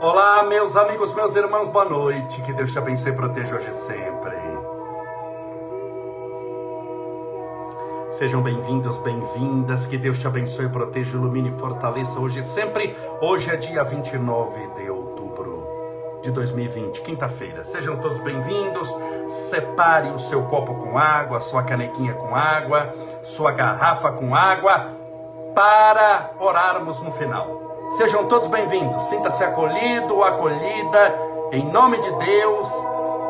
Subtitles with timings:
[0.00, 2.40] Olá, meus amigos, meus irmãos, boa noite.
[2.42, 4.36] Que Deus te abençoe e proteja hoje e sempre.
[8.12, 9.84] Sejam bem-vindos, bem-vindas.
[9.86, 12.96] Que Deus te abençoe, proteja, ilumine e fortaleça hoje e sempre.
[13.20, 15.65] Hoje é dia 29 de outubro
[16.22, 17.64] de 2020, quinta-feira.
[17.64, 18.88] Sejam todos bem-vindos.
[19.50, 22.92] Separe o seu copo com água, sua canequinha com água,
[23.22, 24.92] sua garrafa com água,
[25.54, 27.92] para orarmos no final.
[27.96, 29.02] Sejam todos bem-vindos.
[29.04, 31.18] Sinta-se acolhido acolhida
[31.52, 32.72] em nome de Deus,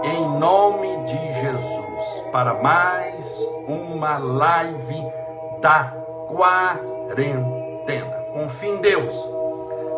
[0.02, 5.05] em nome de Jesus, para mais uma live
[5.60, 5.92] da
[6.28, 8.16] quarentena.
[8.32, 9.35] Confie em Deus.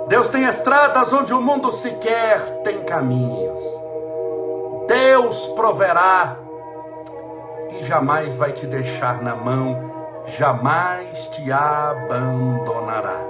[0.09, 3.61] Deus tem estradas onde o mundo sequer tem caminhos.
[4.87, 6.39] Deus proverá
[7.71, 13.21] e jamais vai te deixar na mão, jamais te abandonará.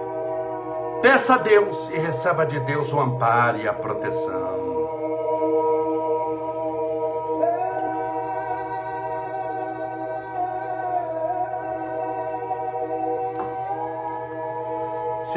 [1.03, 4.78] Peça a Deus e receba de Deus o amparo e a proteção.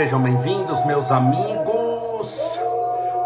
[0.01, 2.59] Sejam bem-vindos, meus amigos.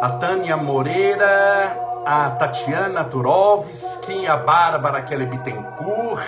[0.01, 6.27] A Tânia Moreira, a Tatiana Turovski, a Bárbara Kelly Bittencourt,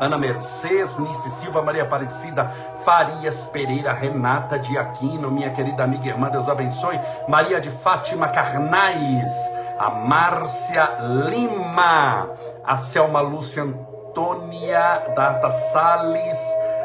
[0.00, 6.08] Ana Mercedes, Nice Silva, Maria Aparecida, Farias Pereira, Renata de Aquino, minha querida amiga e
[6.08, 6.98] irmã, Deus abençoe,
[7.28, 9.32] Maria de Fátima Carnais,
[9.78, 10.88] a Márcia
[11.30, 12.30] Lima,
[12.66, 16.38] a Selma Lúcia Antônia Data Salles,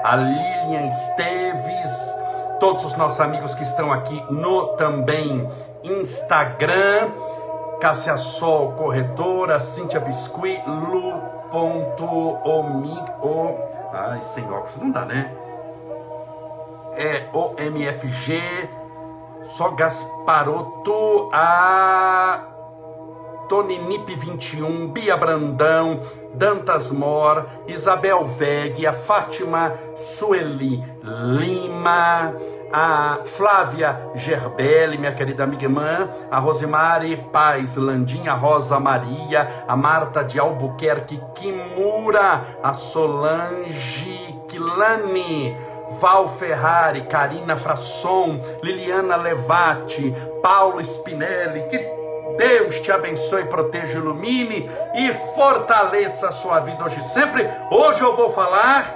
[0.04, 2.19] a Lilian Esteves,
[2.60, 5.50] todos os nossos amigos que estão aqui no também
[5.84, 7.10] Instagram,
[7.80, 11.14] Cássia Sol Corretora, Cíntia Biscuit, Lu
[11.50, 13.58] ponto o
[13.94, 15.34] ai sem óculos não dá né?
[16.96, 18.70] É o MFG
[19.46, 22.44] só Gasparoto a
[23.49, 25.99] Toninip 21 Bia Brandão
[26.36, 32.36] Dantas Mor Isabel Veg a Fátima Sueli Lima
[32.71, 39.76] a Flávia Gerbelli, minha querida amiga irmã, a Rosemary Paz Landim, a Rosa Maria, a
[39.76, 45.55] Marta de Albuquerque Kimura, a Solange Quilani,
[45.99, 51.98] Val Ferrari, Karina Frasson, Liliana Levati, Paulo Spinelli, que
[52.39, 57.45] Deus te abençoe, proteja, ilumine e fortaleça a sua vida hoje e sempre.
[57.70, 58.89] Hoje eu vou falar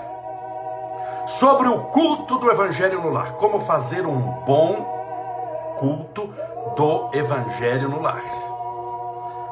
[1.28, 3.34] sobre o culto do Evangelho no lar.
[3.34, 6.34] Como fazer um bom culto
[6.78, 8.24] do Evangelho no lar.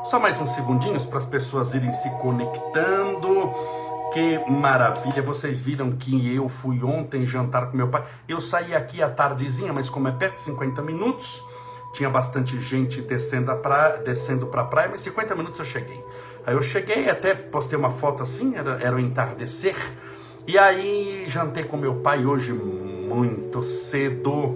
[0.06, 3.54] Só mais uns segundinhos para as pessoas irem se conectando.
[4.14, 5.22] Que maravilha!
[5.22, 8.06] Vocês viram que eu fui ontem jantar com meu pai.
[8.26, 11.44] Eu saí aqui à tardezinha, mas como é perto de 50 minutos,
[11.94, 16.04] tinha bastante gente descendo para descendo a praia, mas 50 minutos eu cheguei.
[16.46, 19.76] Aí eu cheguei, até postei uma foto assim, era, era o entardecer.
[20.48, 24.56] E aí jantei com meu pai hoje muito cedo.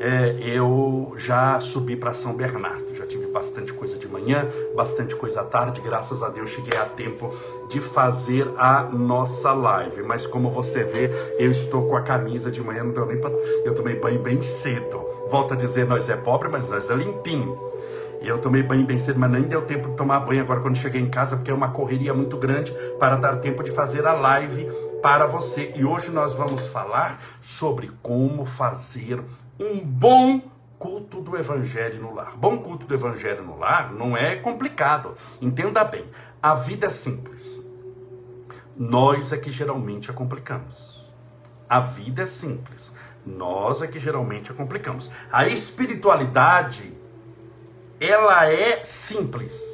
[0.00, 2.89] É, eu já subi para São Bernardo.
[3.32, 5.80] Bastante coisa de manhã, bastante coisa à tarde.
[5.80, 7.32] Graças a Deus cheguei a tempo
[7.68, 10.02] de fazer a nossa live.
[10.02, 13.30] Mas como você vê, eu estou com a camisa de manhã, não deu nem para.
[13.64, 15.04] Eu tomei banho bem cedo.
[15.30, 17.70] Volto a dizer, nós é pobre, mas nós é limpinho.
[18.22, 20.76] E eu tomei banho bem cedo, mas nem deu tempo de tomar banho agora quando
[20.76, 24.12] cheguei em casa, porque é uma correria muito grande para dar tempo de fazer a
[24.12, 24.70] live
[25.00, 25.72] para você.
[25.74, 29.22] E hoje nós vamos falar sobre como fazer
[29.58, 30.42] um bom
[30.80, 32.38] culto do evangelho no lar.
[32.38, 35.14] Bom culto do evangelho no lar não é complicado.
[35.38, 36.06] Entenda bem,
[36.42, 37.62] a vida é simples.
[38.74, 41.12] Nós é que geralmente a complicamos.
[41.68, 42.90] A vida é simples.
[43.26, 45.10] Nós é que geralmente a complicamos.
[45.30, 46.94] A espiritualidade
[48.00, 49.69] ela é simples.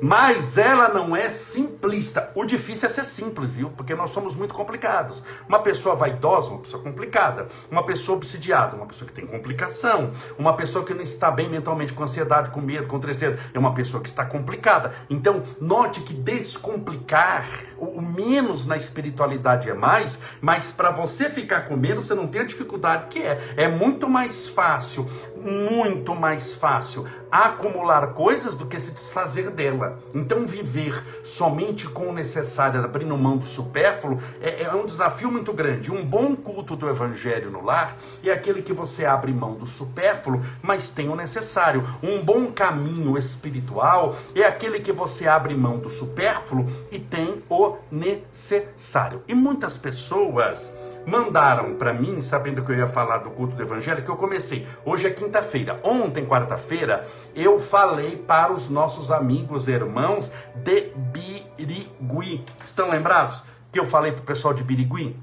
[0.00, 2.30] Mas ela não é simplista.
[2.34, 3.70] O difícil é ser simples, viu?
[3.70, 5.22] Porque nós somos muito complicados.
[5.48, 7.48] Uma pessoa vaidosa, uma pessoa complicada.
[7.70, 10.10] Uma pessoa obsidiada, uma pessoa que tem complicação.
[10.38, 13.74] Uma pessoa que não está bem mentalmente, com ansiedade, com medo, com tristeza, é uma
[13.74, 14.92] pessoa que está complicada.
[15.08, 17.48] Então, note que descomplicar,
[17.78, 22.42] o menos na espiritualidade é mais, mas para você ficar com menos, você não tem
[22.42, 23.54] a dificuldade que é.
[23.56, 25.06] É muito mais fácil
[25.46, 29.98] muito mais fácil acumular coisas do que se desfazer dela.
[30.14, 35.52] Então, viver somente com o necessário, abrindo mão do supérfluo, é, é, um desafio muito
[35.52, 35.92] grande.
[35.92, 40.40] Um bom culto do evangelho no lar é aquele que você abre mão do supérfluo,
[40.62, 41.84] mas tem o necessário.
[42.02, 47.76] Um bom caminho espiritual é aquele que você abre mão do supérfluo e tem o
[47.90, 49.22] necessário.
[49.28, 50.72] E muitas pessoas
[51.06, 54.66] mandaram para mim, sabendo que eu ia falar do culto do evangelho, que eu comecei.
[54.84, 55.78] Hoje é quinta-feira.
[55.84, 62.44] Ontem, quarta-feira, eu falei para os nossos amigos e irmãos de Birigui.
[62.64, 65.16] Estão lembrados que eu falei para o pessoal de Birigui?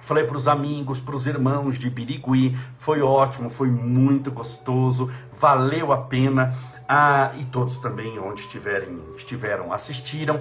[0.00, 2.58] Falei para os amigos, para os irmãos de Birigui.
[2.76, 6.56] Foi ótimo, foi muito gostoso, valeu a pena.
[6.88, 10.40] Ah, e todos também, onde estiverem, estiveram, assistiram.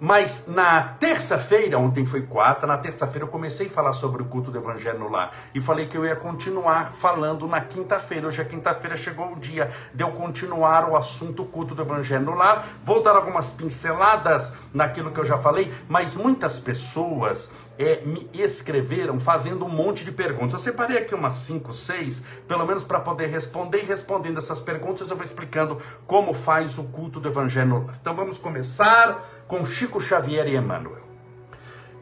[0.00, 4.50] Mas na terça-feira, ontem foi quarta, na terça-feira eu comecei a falar sobre o culto
[4.50, 5.32] do evangelho no lar.
[5.54, 8.26] E falei que eu ia continuar falando na quinta-feira.
[8.26, 12.34] Hoje é quinta-feira, chegou o dia de eu continuar o assunto culto do evangelho no
[12.34, 12.66] lar.
[12.84, 19.18] Vou dar algumas pinceladas naquilo que eu já falei, mas muitas pessoas é, me escreveram
[19.18, 20.52] fazendo um monte de perguntas.
[20.52, 23.82] Eu separei aqui umas 5, 6, pelo menos para poder responder.
[23.82, 27.90] E respondendo essas perguntas, eu vou explicando como faz o culto do evangelho.
[28.00, 31.02] Então vamos começar com Chico Xavier e Emmanuel.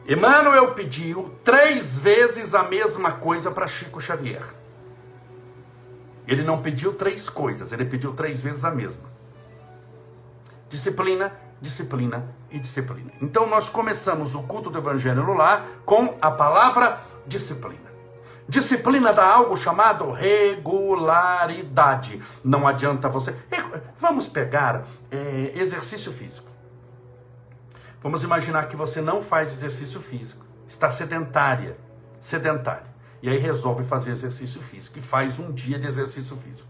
[0.07, 4.43] Emmanuel pediu três vezes a mesma coisa para Chico Xavier.
[6.27, 9.03] Ele não pediu três coisas, ele pediu três vezes a mesma:
[10.69, 11.31] disciplina,
[11.63, 13.09] disciplina e disciplina.
[13.21, 17.93] Então nós começamos o culto do Evangelho no lar com a palavra disciplina.
[18.47, 22.21] Disciplina dá algo chamado regularidade.
[22.43, 23.33] Não adianta você.
[23.97, 26.51] Vamos pegar é, exercício físico.
[28.01, 31.77] Vamos imaginar que você não faz exercício físico, está sedentária,
[32.19, 32.91] sedentária.
[33.21, 36.67] E aí resolve fazer exercício físico e faz um dia de exercício físico.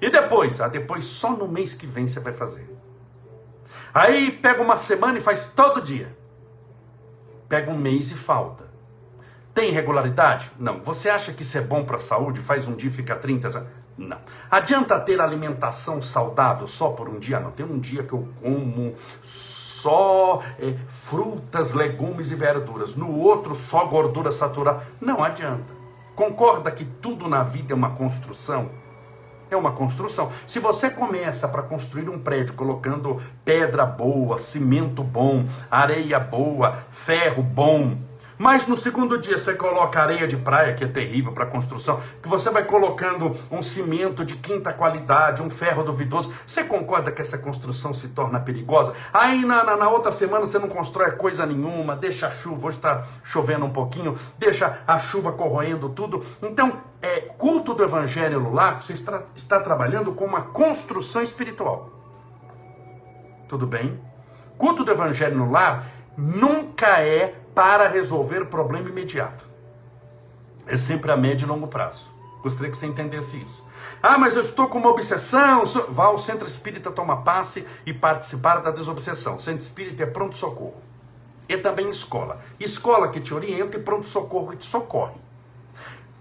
[0.00, 0.60] E depois?
[0.60, 2.77] Ah, depois só no mês que vem você vai fazer.
[3.92, 6.16] Aí pega uma semana e faz todo dia.
[7.48, 8.68] Pega um mês e falta.
[9.54, 10.52] Tem regularidade?
[10.58, 10.80] Não.
[10.82, 12.40] Você acha que isso é bom para a saúde?
[12.40, 13.66] Faz um dia e fica 30?
[13.96, 14.18] Não.
[14.50, 17.40] Adianta ter alimentação saudável só por um dia?
[17.40, 17.50] Não.
[17.50, 23.86] Tem um dia que eu como só é, frutas, legumes e verduras, no outro só
[23.86, 24.82] gordura saturada.
[25.00, 25.72] Não adianta.
[26.14, 28.70] Concorda que tudo na vida é uma construção?
[29.50, 30.30] É uma construção.
[30.46, 37.42] Se você começa para construir um prédio colocando pedra boa, cimento bom, areia boa, ferro
[37.42, 37.96] bom,
[38.38, 42.28] mas no segundo dia você coloca areia de praia, que é terrível para construção, que
[42.28, 46.32] você vai colocando um cimento de quinta qualidade, um ferro duvidoso.
[46.46, 48.94] Você concorda que essa construção se torna perigosa?
[49.12, 52.76] Aí na, na, na outra semana você não constrói coisa nenhuma, deixa a chuva, hoje
[52.76, 56.24] está chovendo um pouquinho, deixa a chuva corroendo tudo.
[56.40, 61.90] Então, é, culto do evangelho no lar, você está, está trabalhando com uma construção espiritual.
[63.48, 64.00] Tudo bem?
[64.56, 65.86] Culto do evangelho no lar
[66.16, 69.46] nunca é para resolver o problema imediato.
[70.66, 72.10] É sempre a médio e longo prazo.
[72.42, 73.64] Gostaria que você entendesse isso.
[74.02, 75.64] Ah, mas eu estou com uma obsessão.
[75.88, 79.38] Vá ao centro espírita tomar passe e participar da desobsessão.
[79.38, 80.82] Centro espírita é pronto-socorro.
[81.48, 82.40] E também escola.
[82.60, 85.27] Escola que te orienta e pronto-socorro que te socorre.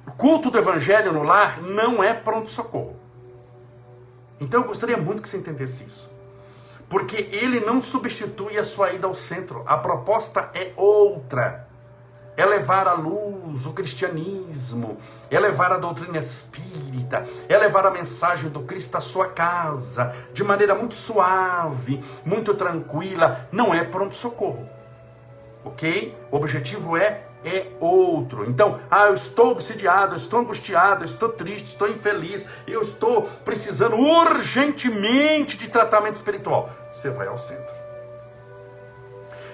[0.08, 2.96] O culto do evangelho no lar não é pronto-socorro.
[4.40, 6.18] Então eu gostaria muito que você entendesse isso
[6.90, 9.64] porque ele não substitui a sua ida ao centro.
[9.66, 11.68] A proposta é outra.
[12.36, 15.00] É levar à luz o cristianismo,
[15.30, 20.44] é levar a doutrina espírita, é levar a mensagem do Cristo à sua casa, de
[20.44, 23.48] maneira muito suave, muito tranquila.
[23.52, 24.70] Não é pronto-socorro.
[25.66, 26.16] Ok?
[26.30, 28.50] O objetivo é é outro.
[28.50, 33.24] Então, ah, eu estou obsidiado, eu estou angustiado, eu estou triste, estou infeliz, eu estou
[33.46, 36.70] precisando urgentemente de tratamento espiritual.
[36.94, 37.76] Você vai ao centro.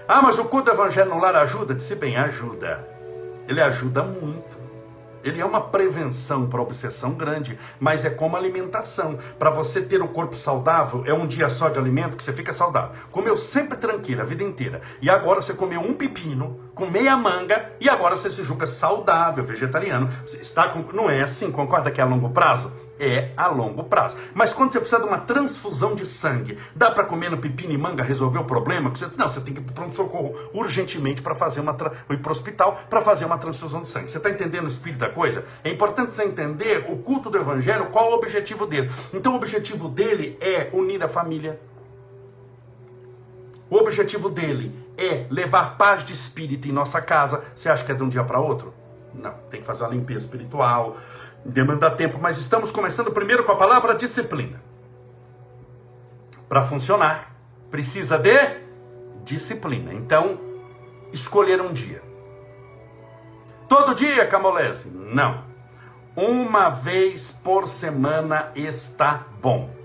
[0.07, 1.74] Ah, mas o culto evangelho no lar ajuda?
[1.74, 2.88] Disse bem, ajuda.
[3.48, 4.63] Ele ajuda muito.
[5.24, 9.17] Ele é uma prevenção para obsessão grande, mas é como alimentação.
[9.39, 12.53] Para você ter o corpo saudável, é um dia só de alimento que você fica
[12.53, 12.91] saudável.
[13.10, 14.81] Comeu sempre tranquilo a vida inteira.
[15.01, 19.44] E agora você comeu um pepino com meia manga e agora você se julga saudável,
[19.44, 20.10] vegetariano.
[20.25, 20.84] Você está com...
[20.94, 22.72] Não é assim, concorda que é a longo prazo?
[23.00, 24.15] é a longo prazo.
[24.34, 27.77] Mas quando você precisa de uma transfusão de sangue, dá para comer no pepino e
[27.77, 28.89] manga resolver o problema?
[28.89, 31.92] Você diz, não, você tem que ir para pronto-socorro urgentemente para fazer uma tra...
[32.10, 34.12] ir para o hospital para fazer uma transfusão de sangue.
[34.12, 35.46] Você está entendendo o espírito da coisa?
[35.63, 38.89] É importante você entender o culto do evangelho, qual o objetivo dele.
[39.13, 41.60] Então o objetivo dele é unir a família.
[43.70, 47.43] O objetivo dele é levar paz de espírito em nossa casa.
[47.55, 48.73] Você acha que é de um dia para outro?
[49.13, 50.97] Não, tem que fazer uma limpeza espiritual,
[51.45, 54.62] demanda tempo, mas estamos começando primeiro com a palavra disciplina.
[56.47, 57.35] Para funcionar,
[57.69, 58.31] precisa de
[59.23, 59.93] disciplina.
[59.93, 60.39] Então,
[61.12, 62.01] escolher um dia.
[63.67, 64.89] Todo dia, Camolese?
[64.89, 65.43] Não.
[66.15, 69.82] Uma vez por semana está bom.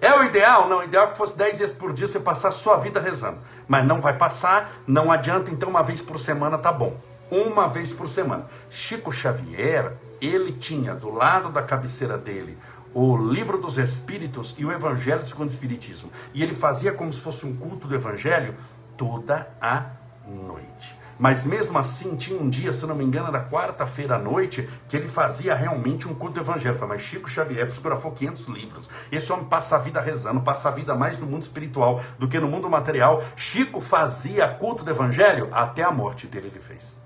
[0.00, 0.68] É o ideal?
[0.68, 3.00] Não, o ideal é que fosse 10 vezes por dia você passar a sua vida
[3.00, 3.38] rezando.
[3.68, 6.98] Mas não vai passar, não adianta, então uma vez por semana tá bom.
[7.30, 8.46] Uma vez por semana.
[8.70, 12.58] Chico Xavier, ele tinha do lado da cabeceira dele
[12.92, 16.10] o livro dos Espíritos e o Evangelho segundo o Espiritismo.
[16.34, 18.56] E ele fazia como se fosse um culto do Evangelho
[18.96, 19.86] toda a
[20.26, 20.99] noite.
[21.20, 24.96] Mas mesmo assim, tinha um dia, se não me engano, era quarta-feira à noite, que
[24.96, 26.78] ele fazia realmente um culto do evangelho.
[26.88, 28.88] Mas Chico Xavier psicografou 500 livros.
[29.12, 32.40] Esse homem passa a vida rezando, passa a vida mais no mundo espiritual do que
[32.40, 33.22] no mundo material.
[33.36, 36.96] Chico fazia culto do evangelho até a morte dele ele fez.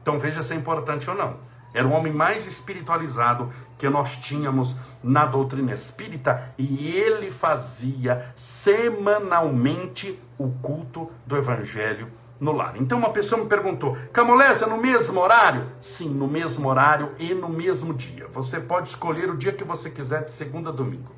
[0.00, 1.36] Então veja se é importante ou não.
[1.74, 10.18] Era o homem mais espiritualizado que nós tínhamos na doutrina espírita e ele fazia semanalmente
[10.38, 12.08] o culto do evangelho
[12.40, 12.76] no lar.
[12.76, 15.70] Então uma pessoa me perguntou: Camolés, é no mesmo horário?
[15.80, 18.28] Sim, no mesmo horário e no mesmo dia.
[18.32, 21.10] Você pode escolher o dia que você quiser, de segunda a domingo.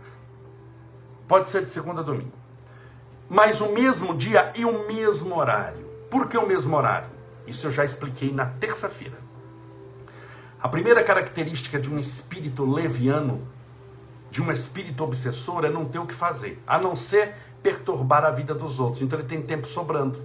[1.28, 2.32] Pode ser de segunda a domingo.
[3.28, 5.86] Mas o mesmo dia e o mesmo horário.
[6.10, 7.08] Por que o mesmo horário?
[7.46, 9.18] Isso eu já expliquei na terça-feira.
[10.60, 13.46] A primeira característica de um espírito leviano,
[14.30, 18.30] de um espírito obsessor, é não ter o que fazer, a não ser perturbar a
[18.30, 19.00] vida dos outros.
[19.00, 20.18] Então ele tem tempo sobrando.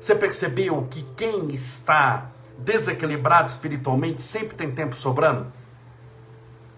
[0.00, 5.52] Você percebeu que quem está desequilibrado espiritualmente sempre tem tempo sobrando?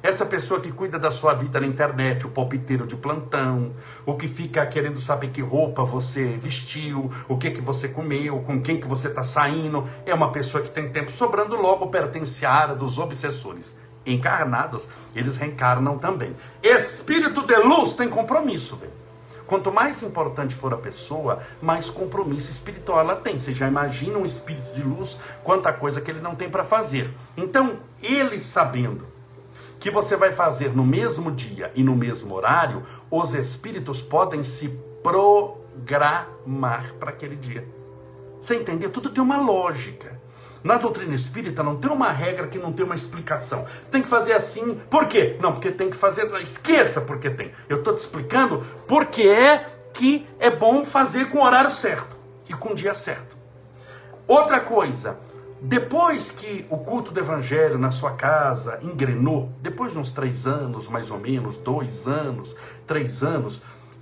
[0.03, 4.27] Essa pessoa que cuida da sua vida na internet, o palpiteiro de plantão, o que
[4.27, 8.89] fica querendo saber que roupa você vestiu, o que que você comeu, com quem que
[8.89, 12.99] você está saindo, é uma pessoa que tem tempo sobrando, logo pertence à área dos
[12.99, 13.79] obsessores.
[14.05, 16.35] Encarnados, eles reencarnam também.
[16.61, 19.02] Espírito de luz tem compromisso, velho.
[19.53, 23.39] Quanto mais importante for a pessoa, mais compromisso espiritual ela tem.
[23.39, 27.13] Você já imagina um espírito de luz, quanta coisa que ele não tem para fazer.
[27.37, 29.07] Então, ele sabendo
[29.79, 34.71] que você vai fazer no mesmo dia e no mesmo horário, os espíritos podem se
[35.03, 37.69] programar para aquele dia.
[38.41, 38.89] Você entendeu?
[38.89, 40.19] Tudo tem uma lógica.
[40.65, 43.65] Na doutrina espírita não tem uma regra que não tem uma explicação.
[43.65, 45.37] Você tem que fazer assim, por quê?
[45.41, 47.51] Não, porque tem que fazer, esqueça porque tem.
[47.69, 52.17] Eu estou te explicando porque é que é bom fazer com o horário certo
[52.49, 53.37] e com o dia certo.
[54.27, 55.19] Outra coisa,
[55.61, 60.89] depois que o culto do evangelho na sua casa engrenou, depois de uns três anos,
[60.89, 62.55] mais ou menos, dois anos,
[62.87, 63.61] três anos,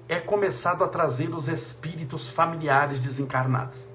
[0.08, 3.89] é começado a trazer os espíritos familiares desencarnados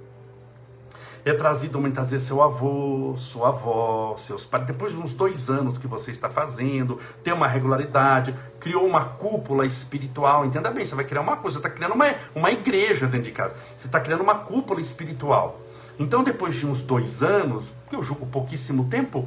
[1.25, 4.67] é trazido muitas vezes seu avô, sua avó, seus pais.
[4.67, 9.65] Depois de uns dois anos que você está fazendo, tem uma regularidade, criou uma cúpula
[9.65, 10.45] espiritual.
[10.45, 13.31] Entenda bem, você vai criar uma coisa, você está criando uma, uma igreja dentro de
[13.31, 13.55] casa.
[13.81, 15.59] Você está criando uma cúpula espiritual.
[15.97, 19.25] Então, depois de uns dois anos, que eu julgo pouquíssimo tempo,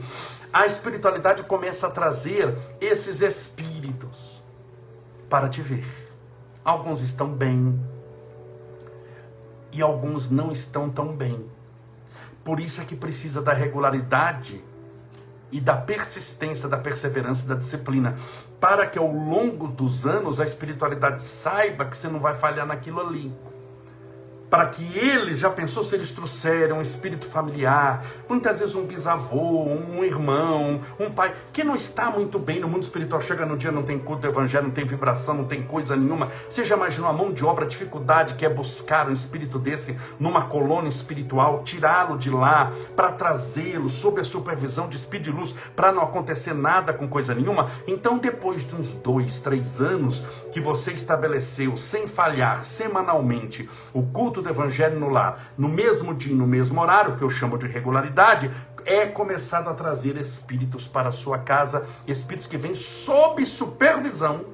[0.53, 4.41] a espiritualidade começa a trazer esses espíritos
[5.29, 5.85] para te ver.
[6.65, 7.77] Alguns estão bem
[9.73, 11.58] e alguns não estão tão bem.
[12.49, 14.65] Por isso é que precisa da regularidade
[15.53, 18.17] e da persistência, da perseverança e da disciplina,
[18.59, 23.03] para que ao longo dos anos a espiritualidade saiba que você não vai falhar naquilo
[23.03, 23.31] ali
[24.51, 29.65] para que eles, já pensou se eles trouxeram um espírito familiar, muitas vezes um bisavô,
[29.65, 33.71] um irmão, um pai, que não está muito bem no mundo espiritual, chega no dia,
[33.71, 36.31] não tem culto do evangelho, não tem vibração, não tem coisa nenhuma.
[36.49, 39.97] Você já imaginou a mão de obra, a dificuldade que é buscar um espírito desse
[40.19, 45.55] numa colônia espiritual, tirá-lo de lá, para trazê-lo sob a supervisão de espírito de luz,
[45.77, 47.71] para não acontecer nada com coisa nenhuma?
[47.87, 54.38] Então, depois de uns dois, três anos que você estabeleceu, sem falhar, semanalmente, o culto
[54.43, 58.51] do evangelho no lar, no mesmo dia, no mesmo horário, que eu chamo de regularidade,
[58.85, 64.47] é começado a trazer espíritos para a sua casa, espíritos que vêm sob supervisão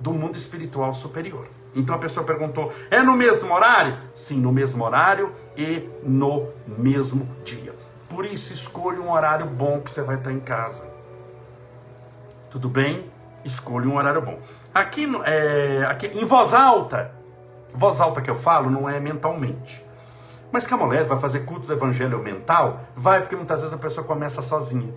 [0.00, 1.46] do mundo espiritual superior.
[1.74, 3.98] Então a pessoa perguntou: é no mesmo horário?
[4.14, 7.74] Sim, no mesmo horário e no mesmo dia.
[8.08, 10.82] Por isso, escolha um horário bom que você vai estar em casa.
[12.50, 13.10] Tudo bem?
[13.44, 14.38] Escolha um horário bom.
[14.74, 17.14] Aqui, é, aqui em voz alta,
[17.74, 19.84] Voz alta que eu falo não é mentalmente.
[20.52, 22.80] Mas que a mulher vai fazer culto do evangelho mental?
[22.96, 24.92] Vai, porque muitas vezes a pessoa começa sozinha.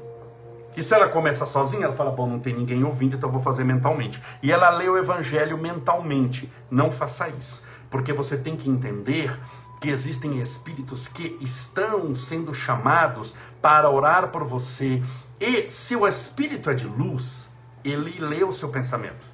[0.75, 3.41] E se ela começa sozinha, ela fala: Bom, não tem ninguém ouvindo, então eu vou
[3.41, 4.21] fazer mentalmente.
[4.41, 6.51] E ela lê o evangelho mentalmente.
[6.71, 7.61] Não faça isso.
[7.89, 9.39] Porque você tem que entender
[9.79, 15.03] que existem espíritos que estão sendo chamados para orar por você
[15.39, 17.49] E se o espírito é de luz,
[17.83, 19.32] ele lê o seu pensamento.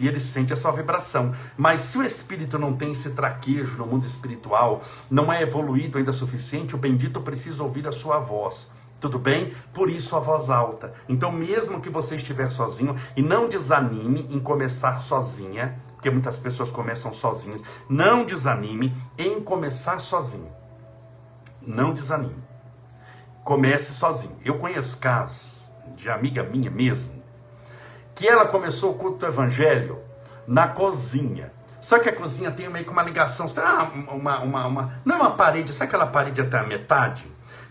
[0.00, 1.34] E ele sente a sua vibração.
[1.58, 6.10] Mas se o espírito não tem esse traquejo no mundo espiritual, não é evoluído ainda
[6.10, 8.70] o suficiente, o bendito precisa ouvir a sua voz.
[8.98, 9.52] Tudo bem?
[9.74, 10.94] Por isso a voz alta.
[11.06, 16.70] Então, mesmo que você estiver sozinho, e não desanime em começar sozinha, porque muitas pessoas
[16.70, 20.50] começam sozinhas, não desanime em começar sozinho.
[21.60, 22.42] Não desanime.
[23.44, 24.36] Comece sozinho.
[24.42, 25.58] Eu conheço casos
[25.94, 27.19] de amiga minha mesmo,
[28.20, 29.98] que ela começou o culto do evangelho
[30.46, 31.50] na cozinha.
[31.80, 35.18] Só que a cozinha tem meio que uma ligação, ah, uma, uma, uma, não é
[35.20, 37.26] uma parede, sabe aquela parede até a metade?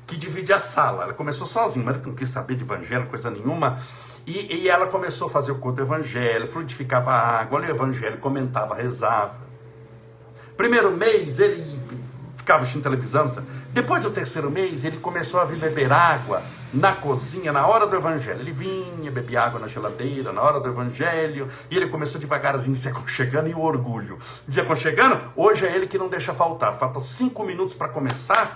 [0.08, 1.03] que divide a sala.
[1.03, 3.79] Ela começou sozinha, mas ela não quis saber de evangelho, coisa nenhuma.
[4.25, 7.75] E, e ela começou a fazer o culto do evangelho, frutificava a água, olha o
[7.75, 9.36] evangelho, comentava, rezava.
[10.58, 11.79] Primeiro mês ele
[12.50, 13.32] ficava assistindo televisão.
[13.72, 16.41] Depois do terceiro mês, ele começou a vir beber água
[16.74, 18.39] na cozinha, na hora do evangelho.
[18.39, 22.88] Ele vinha, bebia água na geladeira, na hora do evangelho, e ele começou devagarzinho se
[22.88, 24.18] aconchegando e o orgulho.
[24.50, 26.75] Se aconchegando, hoje é ele que não deixa faltar.
[26.79, 28.56] Faltam cinco minutos para começar,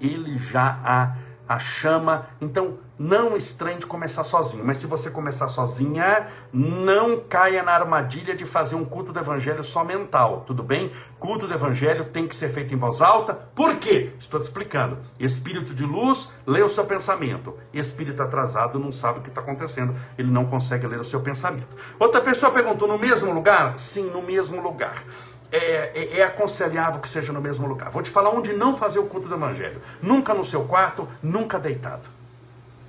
[0.00, 1.14] ele já a,
[1.48, 2.26] a chama.
[2.40, 8.36] Então, não estranhe de começar sozinho, mas se você começar sozinha, não caia na armadilha
[8.36, 10.92] de fazer um culto do evangelho só mental, tudo bem?
[11.18, 14.12] Culto do evangelho tem que ser feito em voz alta, por quê?
[14.18, 14.98] Estou te explicando.
[15.18, 19.94] Espírito de luz lê o seu pensamento, espírito atrasado não sabe o que está acontecendo,
[20.16, 21.76] ele não consegue ler o seu pensamento.
[21.98, 23.78] Outra pessoa perguntou: no mesmo lugar?
[23.78, 25.02] Sim, no mesmo lugar
[25.50, 27.90] é, é, é, aconselhável que seja no mesmo lugar.
[27.90, 29.80] Vou te falar onde não fazer o culto do evangelho.
[30.02, 32.08] Nunca no seu quarto, nunca deitado.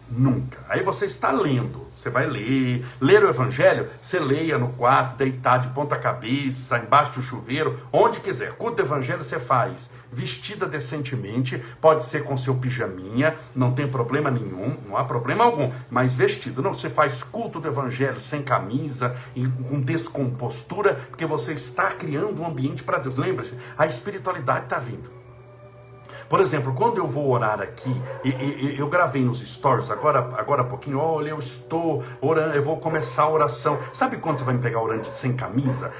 [0.09, 0.59] Nunca.
[0.67, 1.84] Aí você está lendo.
[2.05, 7.13] Você vai ler, ler o evangelho, você leia no quarto, deitado de ponta cabeça, embaixo
[7.13, 8.51] do chuveiro, onde quiser.
[8.51, 14.29] Culto do evangelho você faz vestida decentemente, pode ser com seu pijaminha, não tem problema
[14.29, 16.61] nenhum, não há problema algum, mas vestido.
[16.61, 19.15] Não, você faz culto do evangelho sem camisa,
[19.67, 23.17] com descompostura, porque você está criando um ambiente para Deus.
[23.17, 25.24] Lembre-se, a espiritualidade está vindo.
[26.29, 27.93] Por exemplo, quando eu vou orar aqui,
[28.23, 32.63] e, e, eu gravei nos stories agora, agora há pouquinho, olha, eu estou orando, eu
[32.63, 33.77] vou começar a oração.
[33.93, 35.91] Sabe quando você vai me pegar orando sem camisa?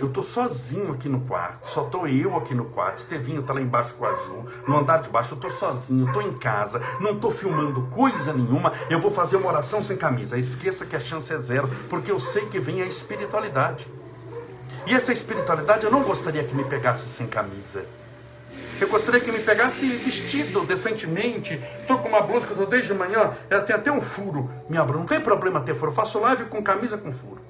[0.00, 3.60] Eu estou sozinho aqui no quarto, só estou eu aqui no quarto, Estevinho está lá
[3.60, 7.12] embaixo com a Ju, no andar de baixo, eu estou sozinho, estou em casa, não
[7.12, 10.38] estou filmando coisa nenhuma, eu vou fazer uma oração sem camisa.
[10.38, 13.86] Esqueça que a chance é zero, porque eu sei que vem a espiritualidade.
[14.86, 17.86] E essa espiritualidade eu não gostaria que me pegasse sem camisa.
[18.82, 21.54] Eu gostaria que me pegasse vestido decentemente.
[21.82, 23.32] Estou com uma blusa que eu estou desde manhã.
[23.48, 24.50] Ela tem até um furo.
[24.68, 24.98] Minha blusa.
[24.98, 25.92] Não tem problema ter furo.
[25.92, 27.40] Eu faço live com camisa com furo.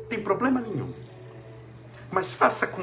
[0.00, 0.92] Não tem problema nenhum.
[2.10, 2.82] Mas faça com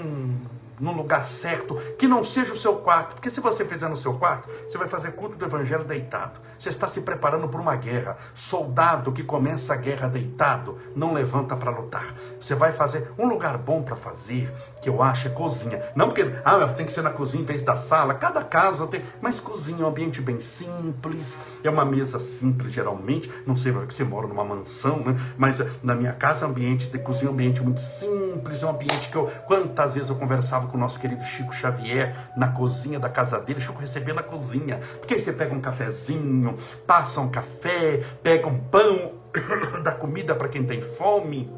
[0.79, 3.15] no lugar certo, que não seja o seu quarto.
[3.15, 6.39] Porque se você fizer no seu quarto, você vai fazer culto do evangelho deitado.
[6.57, 8.17] Você está se preparando para uma guerra.
[8.35, 12.13] Soldado que começa a guerra deitado não levanta para lutar.
[12.39, 15.81] Você vai fazer um lugar bom para fazer, que eu acho é cozinha.
[15.95, 18.13] Não porque ah, tem que ser na cozinha em vez da sala.
[18.13, 21.37] Cada casa tem, mas cozinha é um ambiente bem simples.
[21.63, 23.31] É uma mesa simples geralmente.
[23.45, 25.15] Não sei porque você mora numa mansão, né?
[25.37, 28.63] Mas na minha casa, ambiente de cozinha é um ambiente muito simples.
[28.63, 32.15] É um ambiente que eu quantas vezes eu conversava com o nosso querido Chico Xavier
[32.37, 33.59] na cozinha da casa dele.
[33.59, 34.79] Chico recebia na cozinha.
[34.99, 36.55] Porque aí você pega um cafezinho,
[36.87, 39.13] passa um café, pega um pão,
[39.83, 41.51] dá comida para quem tem fome.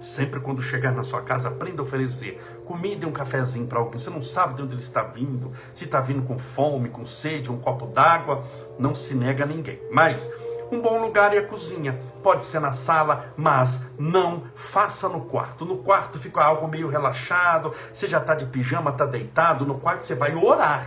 [0.00, 3.98] Sempre quando chegar na sua casa, aprenda a oferecer comida e um cafezinho para alguém.
[3.98, 7.50] Você não sabe de onde ele está vindo, se está vindo com fome, com sede,
[7.50, 8.44] um copo d'água.
[8.78, 9.80] Não se nega a ninguém.
[9.90, 10.30] Mas
[10.70, 11.98] um bom lugar é a cozinha.
[12.22, 15.64] Pode ser na sala, mas não faça no quarto.
[15.64, 17.72] No quarto fica algo meio relaxado.
[17.92, 19.64] Você já está de pijama, está deitado.
[19.64, 20.86] No quarto você vai orar.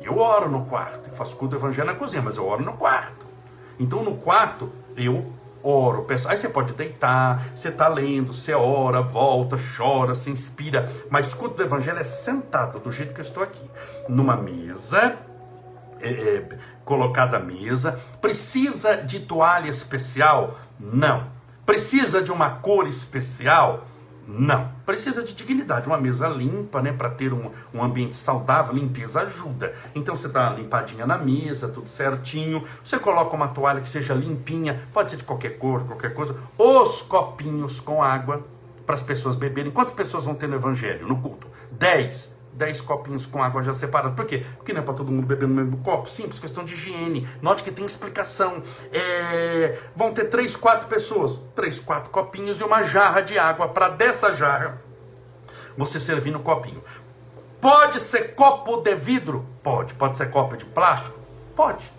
[0.00, 1.08] Eu oro no quarto.
[1.08, 3.26] Eu faço culto evangelho na cozinha, mas eu oro no quarto.
[3.78, 6.04] Então no quarto eu oro.
[6.04, 6.28] Peço.
[6.28, 10.90] Aí você pode deitar, você está lendo, você ora, volta, chora, se inspira.
[11.10, 13.70] Mas culto do evangelho é sentado, do jeito que eu estou aqui.
[14.08, 15.18] Numa mesa
[16.00, 18.00] é, é, colocada à mesa.
[18.22, 20.58] Precisa de toalha especial?
[20.80, 21.26] Não.
[21.66, 23.84] Precisa de uma cor especial?
[24.26, 24.70] Não.
[24.86, 26.92] Precisa de dignidade, uma mesa limpa, né?
[26.92, 29.74] Para ter um, um ambiente saudável, limpeza ajuda.
[29.94, 32.62] Então você dá uma limpadinha na mesa, tudo certinho.
[32.84, 36.36] Você coloca uma toalha que seja limpinha, pode ser de qualquer cor, qualquer coisa.
[36.56, 38.44] Os copinhos com água
[38.86, 39.72] para as pessoas beberem.
[39.72, 41.48] Quantas pessoas vão ter no evangelho, no culto?
[41.72, 42.35] Dez.
[42.56, 44.14] 10 copinhos com água já separada.
[44.14, 44.44] Por quê?
[44.56, 46.08] Porque não é para todo mundo beber no mesmo copo.
[46.08, 47.28] Simples, questão de higiene.
[47.40, 48.62] Note que tem explicação.
[48.92, 49.78] É...
[49.94, 51.38] Vão ter 3, 4 pessoas.
[51.54, 53.68] 3, 4 copinhos e uma jarra de água.
[53.68, 54.82] Para dessa jarra,
[55.76, 56.82] você servir no copinho.
[57.60, 59.46] Pode ser copo de vidro?
[59.62, 59.94] Pode.
[59.94, 61.18] Pode ser copo de plástico?
[61.54, 61.90] Pode.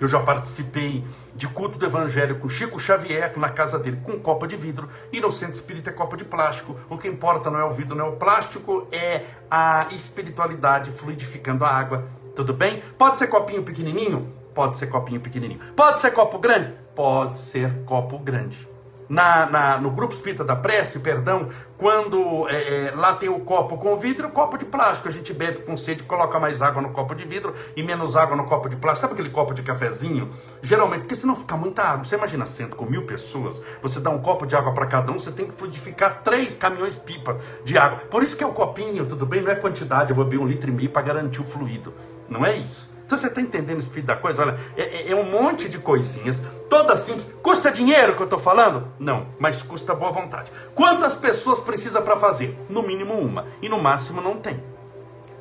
[0.00, 1.04] Eu já participei
[1.34, 4.88] de culto do evangelho com Chico Xavier na casa dele com copa de vidro.
[5.10, 6.76] Inocente espírito é copa de plástico.
[6.88, 11.64] O que importa não é o vidro, não é o plástico, é a espiritualidade fluidificando
[11.64, 12.06] a água.
[12.34, 12.82] Tudo bem?
[12.98, 14.32] Pode ser copinho pequenininho?
[14.54, 15.60] Pode ser copinho pequenininho.
[15.74, 16.74] Pode ser copo grande?
[16.94, 18.75] Pode ser copo grande
[19.08, 23.76] na, na, no grupo espírita da prece, perdão, quando é, é, lá tem o copo
[23.76, 25.08] com vidro e o copo de plástico.
[25.08, 28.36] A gente bebe com sede, coloca mais água no copo de vidro e menos água
[28.36, 29.02] no copo de plástico.
[29.02, 30.30] Sabe aquele copo de cafezinho?
[30.62, 32.04] Geralmente, porque senão fica muita água.
[32.04, 35.18] Você imagina, sento com mil pessoas, você dá um copo de água para cada um,
[35.18, 37.98] você tem que fluidificar três caminhões pipa de água.
[38.06, 39.42] Por isso que é o copinho, tudo bem?
[39.42, 41.94] Não é quantidade, eu vou beber um litro e meio para garantir o fluido.
[42.28, 42.95] Não é isso.
[43.06, 44.42] Então você está entendendo o espírito da coisa?
[44.42, 47.24] Olha, é, é, é, um monte de coisinhas, todas simples.
[47.40, 48.88] Custa dinheiro que eu estou falando?
[48.98, 50.50] Não, mas custa boa vontade.
[50.74, 52.58] Quantas pessoas precisa para fazer?
[52.68, 53.46] No mínimo uma.
[53.62, 54.60] E no máximo não tem.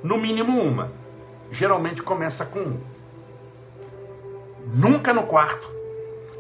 [0.04, 0.92] No mínimo uma.
[1.50, 2.80] Geralmente começa com um.
[4.68, 5.68] Nunca no quarto.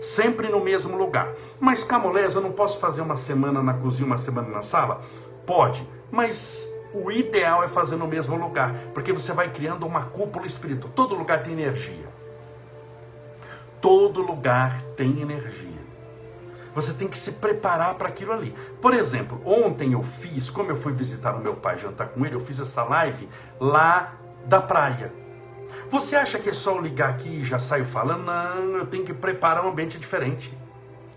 [0.03, 1.33] Sempre no mesmo lugar.
[1.59, 5.01] Mas Camolés, eu não posso fazer uma semana na cozinha, uma semana na sala?
[5.43, 10.47] Pode, mas o ideal é fazer no mesmo lugar, porque você vai criando uma cúpula
[10.47, 10.91] espiritual.
[10.95, 12.07] Todo lugar tem energia.
[13.81, 15.75] Todo lugar tem energia.
[16.73, 18.55] Você tem que se preparar para aquilo ali.
[18.81, 22.35] Por exemplo, ontem eu fiz, como eu fui visitar o meu pai, jantar com ele,
[22.35, 23.29] eu fiz essa live
[23.59, 24.13] lá
[24.45, 25.13] da praia.
[25.89, 28.23] Você acha que é só eu ligar aqui e já saio falando?
[28.23, 30.57] Não, eu tenho que preparar um ambiente diferente.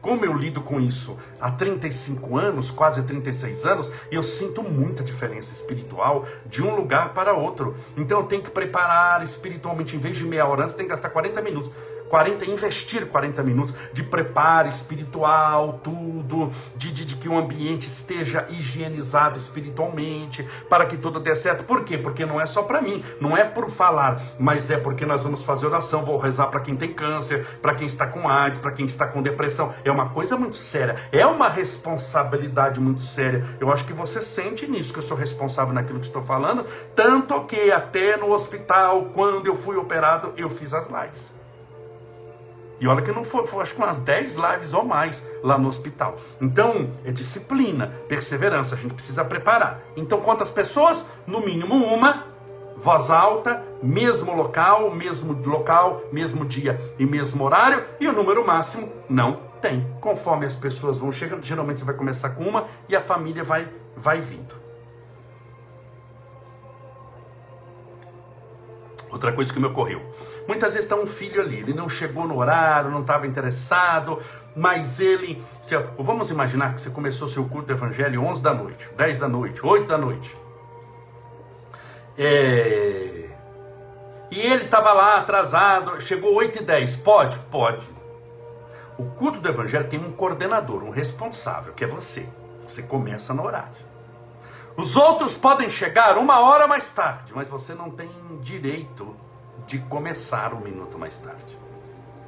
[0.00, 5.52] Como eu lido com isso há 35 anos, quase 36 anos, eu sinto muita diferença
[5.52, 7.76] espiritual de um lugar para outro.
[7.96, 11.10] Então eu tenho que preparar espiritualmente, em vez de meia hora antes, tem que gastar
[11.10, 11.72] 40 minutos.
[12.08, 18.46] 40, investir 40 minutos de preparo espiritual, tudo, de, de, de, que o ambiente esteja
[18.48, 21.64] higienizado espiritualmente, para que tudo dê certo.
[21.64, 21.98] Por quê?
[21.98, 25.42] Porque não é só para mim, não é por falar, mas é porque nós vamos
[25.42, 28.86] fazer oração, vou rezar para quem tem câncer, para quem está com AIDS, para quem
[28.86, 29.74] está com depressão.
[29.84, 33.44] É uma coisa muito séria, é uma responsabilidade muito séria.
[33.60, 37.44] Eu acho que você sente nisso, que eu sou responsável naquilo que estou falando, tanto
[37.44, 41.37] que até no hospital, quando eu fui operado, eu fiz as lives.
[42.80, 45.68] E olha que não foi, foi acho que umas 10 lives ou mais lá no
[45.68, 46.16] hospital.
[46.40, 49.80] Então, é disciplina, perseverança, a gente precisa preparar.
[49.96, 51.04] Então, quantas pessoas?
[51.26, 52.24] No mínimo uma,
[52.76, 58.92] voz alta, mesmo local, mesmo local, mesmo dia e mesmo horário, e o número máximo
[59.08, 59.86] não tem.
[60.00, 63.68] Conforme as pessoas vão chegando, geralmente você vai começar com uma e a família vai
[63.96, 64.67] vai vindo.
[69.10, 70.02] Outra coisa que me ocorreu.
[70.46, 74.20] Muitas vezes está um filho ali, ele não chegou no horário, não estava interessado,
[74.54, 75.42] mas ele.
[75.98, 79.64] Vamos imaginar que você começou seu culto do evangelho 11 da noite, 10 da noite,
[79.64, 80.36] 8 da noite.
[82.16, 83.30] É...
[84.30, 86.96] E ele estava lá atrasado, chegou 8 e 10.
[86.96, 87.38] Pode?
[87.50, 87.88] Pode.
[88.98, 92.28] O culto do evangelho tem um coordenador, um responsável, que é você.
[92.68, 93.87] Você começa no horário.
[94.78, 98.08] Os outros podem chegar uma hora mais tarde, mas você não tem
[98.40, 99.12] direito
[99.66, 101.58] de começar um minuto mais tarde.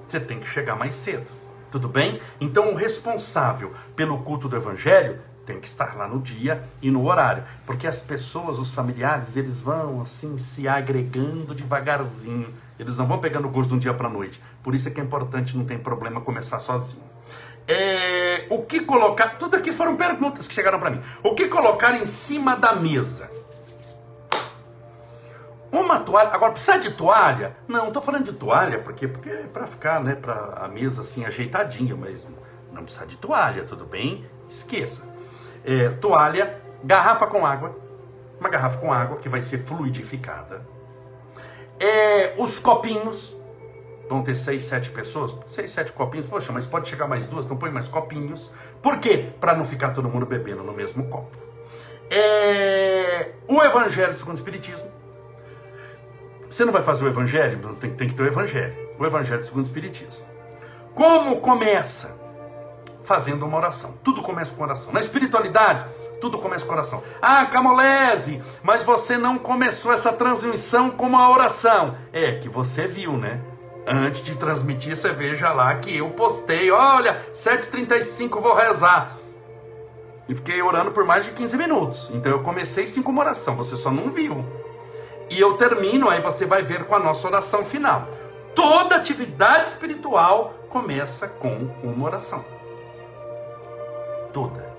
[0.09, 1.31] Você tem que chegar mais cedo.
[1.71, 2.21] Tudo bem?
[2.41, 7.07] Então, o responsável pelo culto do evangelho tem que estar lá no dia e no
[7.07, 12.53] horário, porque as pessoas, os familiares, eles vão assim se agregando devagarzinho.
[12.77, 14.43] Eles não vão pegando gosto de um dia para noite.
[14.61, 17.10] Por isso é que é importante, não tem problema começar sozinho.
[17.73, 19.39] É, o que colocar?
[19.39, 21.01] Tudo aqui foram perguntas que chegaram para mim.
[21.23, 23.31] O que colocar em cima da mesa?
[25.71, 26.31] Uma toalha.
[26.33, 27.57] Agora, precisa de toalha?
[27.69, 31.25] Não, estou falando de toalha, porque, porque é para ficar, né, para a mesa assim
[31.25, 32.27] ajeitadinha, mas
[32.73, 34.27] não precisa de toalha, tudo bem?
[34.49, 35.05] Esqueça.
[35.65, 37.79] É, toalha, garrafa com água,
[38.41, 40.67] uma garrafa com água que vai ser fluidificada.
[41.79, 43.37] É, os copinhos,
[44.11, 47.57] vão ter seis, sete pessoas, seis, sete copinhos, poxa, mas pode chegar mais duas, então
[47.57, 48.51] põe mais copinhos.
[48.83, 49.31] Por quê?
[49.41, 51.37] Para não ficar todo mundo bebendo no mesmo copo.
[52.11, 54.91] É, o Evangelho segundo o Espiritismo,
[56.51, 57.77] você não vai fazer o evangelho?
[57.77, 58.75] Tem, tem que ter o evangelho.
[58.99, 60.27] O evangelho segundo o Espiritismo.
[60.97, 62.19] Como começa?
[63.05, 63.95] Fazendo uma oração.
[64.03, 64.93] Tudo começa com oração.
[64.93, 65.87] Na espiritualidade,
[66.21, 67.03] tudo começa com oração.
[67.23, 71.97] Ah, Camolese, mas você não começou essa transmissão com uma oração.
[72.13, 73.41] É que você viu, né?
[73.93, 79.17] Antes de transmitir, você veja lá que eu postei, olha, 7h35 vou rezar.
[80.29, 82.09] E fiquei orando por mais de 15 minutos.
[82.15, 84.45] Então eu comecei sim com uma oração, você só não viu.
[85.29, 88.07] E eu termino, aí você vai ver com a nossa oração final.
[88.55, 92.45] Toda atividade espiritual começa com uma oração.
[94.33, 94.73] Toda.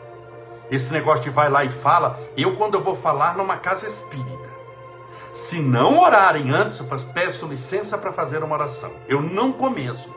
[0.69, 4.50] Esse negócio de vai lá e fala, eu quando eu vou falar numa casa espírita,
[5.33, 8.91] Se não orarem antes, eu faço, peço licença para fazer uma oração.
[9.07, 10.13] Eu não começo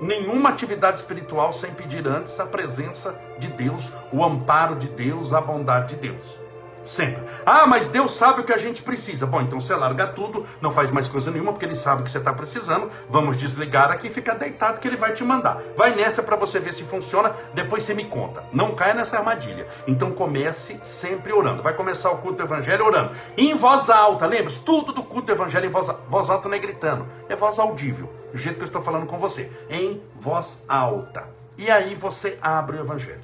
[0.00, 5.40] nenhuma atividade espiritual sem pedir antes a presença de Deus, o amparo de Deus, a
[5.40, 6.43] bondade de Deus.
[6.84, 7.22] Sempre.
[7.46, 9.26] Ah, mas Deus sabe o que a gente precisa.
[9.26, 12.10] Bom, então você larga tudo, não faz mais coisa nenhuma, porque Ele sabe o que
[12.10, 12.90] você está precisando.
[13.08, 15.62] Vamos desligar aqui e fica deitado que Ele vai te mandar.
[15.76, 18.44] Vai nessa para você ver se funciona, depois você me conta.
[18.52, 19.66] Não caia nessa armadilha.
[19.86, 21.62] Então comece sempre orando.
[21.62, 23.12] Vai começar o culto do Evangelho orando.
[23.36, 26.60] Em voz alta, lembre-se, tudo do culto do Evangelho em voz, voz alta não é
[26.60, 28.12] gritando, é voz audível.
[28.30, 29.50] Do jeito que eu estou falando com você.
[29.70, 31.28] Em voz alta.
[31.56, 33.22] E aí você abre o Evangelho.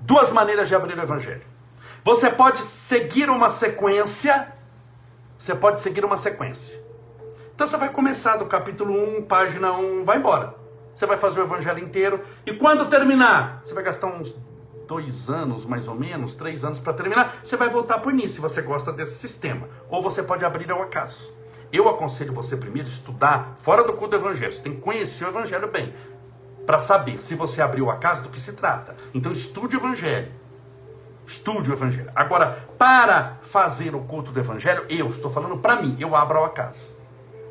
[0.00, 1.49] Duas maneiras de abrir o Evangelho.
[2.02, 4.52] Você pode seguir uma sequência.
[5.38, 6.80] Você pode seguir uma sequência.
[7.54, 10.54] Então você vai começar do capítulo 1, página 1, vai embora.
[10.94, 12.20] Você vai fazer o evangelho inteiro.
[12.46, 14.34] E quando terminar, você vai gastar uns
[14.88, 17.36] dois anos, mais ou menos, três anos para terminar.
[17.44, 19.68] Você vai voltar para o início, se você gosta desse sistema.
[19.90, 21.30] Ou você pode abrir ao acaso.
[21.70, 24.52] Eu aconselho você primeiro estudar fora do culto do evangelho.
[24.52, 25.94] Você tem que conhecer o evangelho bem.
[26.64, 28.96] Para saber se você abriu o acaso do que se trata.
[29.12, 30.39] Então estude o evangelho.
[31.30, 32.10] Estude o Evangelho.
[32.12, 36.44] Agora, para fazer o culto do Evangelho, eu estou falando para mim, eu abro ao
[36.44, 36.80] acaso.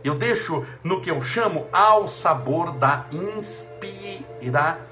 [0.03, 4.83] Eu deixo no que eu chamo ao sabor da inspiração.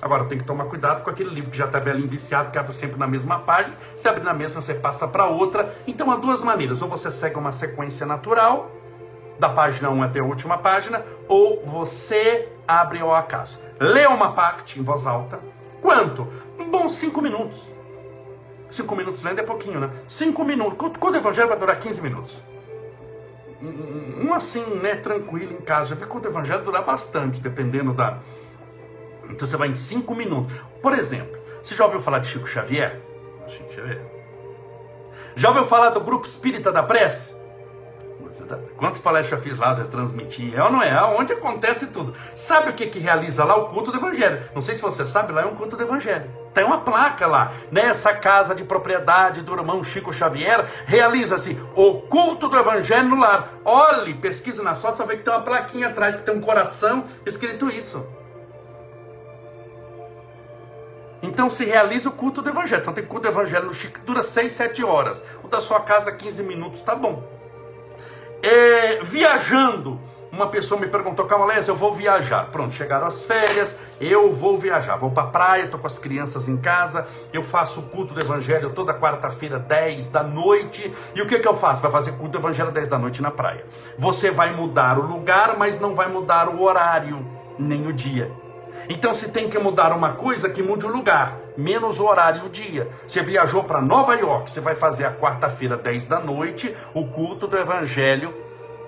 [0.00, 2.72] Agora, tem que tomar cuidado com aquele livro que já está velho viciado, que abre
[2.72, 3.76] sempre na mesma página.
[3.96, 5.74] Se abrir na mesma, você passa para outra.
[5.84, 6.80] Então, há duas maneiras.
[6.82, 8.70] Ou você segue uma sequência natural,
[9.40, 13.58] da página 1 até a última página, ou você abre ao acaso.
[13.80, 15.40] Lê uma parte em voz alta.
[15.80, 16.28] Quanto?
[16.56, 17.69] Um bom cinco minutos.
[18.70, 19.90] Cinco minutos lendo é pouquinho, né?
[20.08, 20.96] Cinco minutos.
[20.98, 22.36] Quando o evangelho vai durar 15 minutos?
[23.62, 24.94] Um assim, né?
[24.94, 25.90] Tranquilo em casa.
[25.90, 28.18] Já vi que o evangelho dura bastante, dependendo da.
[29.28, 30.56] Então você vai em cinco minutos.
[30.80, 33.00] Por exemplo, você já ouviu falar de Chico Xavier?
[33.48, 34.00] Chico Xavier.
[35.36, 37.34] Já ouviu falar do grupo espírita da prece?
[38.76, 41.00] Quantas palestras eu fiz lá, eu transmiti, é ou não é?
[41.04, 42.14] Onde acontece tudo.
[42.34, 43.56] Sabe o que, que realiza lá?
[43.56, 44.42] O culto do Evangelho.
[44.54, 46.30] Não sei se você sabe, lá é um culto do Evangelho.
[46.54, 47.52] Tem uma placa lá.
[47.70, 53.54] Nessa casa de propriedade do irmão Chico Xavier, realiza-se o culto do Evangelho no lar.
[53.64, 56.40] Olhe, pesquisa na sua, você vai ver que tem uma plaquinha atrás, que tem um
[56.40, 58.06] coração escrito isso.
[61.22, 62.80] Então se realiza o culto do Evangelho.
[62.80, 65.22] Então tem culto do Evangelho no Chico que dura 6, 7 horas.
[65.42, 67.40] O da sua casa, 15 minutos, tá bom
[68.42, 70.00] é, viajando.
[70.40, 72.46] Uma pessoa me perguntou, Camalés, eu vou viajar.
[72.46, 74.96] Pronto, chegaram as férias, eu vou viajar.
[74.96, 78.20] Vou para a praia, estou com as crianças em casa, eu faço o culto do
[78.22, 80.94] Evangelho toda quarta-feira, 10 da noite.
[81.14, 81.82] E o que, que eu faço?
[81.82, 83.66] Vai fazer culto do Evangelho 10 da noite na praia.
[83.98, 87.22] Você vai mudar o lugar, mas não vai mudar o horário,
[87.58, 88.32] nem o dia.
[88.88, 92.46] Então, se tem que mudar uma coisa, que mude o lugar, menos o horário e
[92.46, 92.88] o dia.
[93.06, 97.46] Você viajou para Nova York, você vai fazer a quarta-feira, 10 da noite, o culto
[97.46, 98.34] do Evangelho,